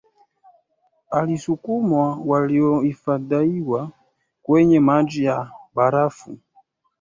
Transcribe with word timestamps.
alisukuma 1.11 2.15
waliohifadhiwa 2.25 3.91
kwenye 4.43 4.79
maji 4.79 5.23
ya 5.23 5.51
barafu 5.75 6.37